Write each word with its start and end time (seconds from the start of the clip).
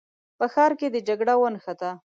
په 0.37 0.45
ښار 0.53 0.71
کې 0.79 0.87
د 0.91 0.97
جګړه 1.07 1.33
ونښته. 1.37 1.89